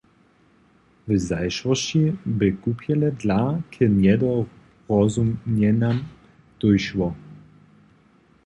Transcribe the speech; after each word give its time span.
W 1.07 1.17
zašłosći 1.27 2.01
bě 2.37 2.47
kupjele 2.63 3.09
dla 3.21 3.41
k 3.71 3.73
njedorozumjenjam 4.03 5.97
dóšło. 6.59 7.07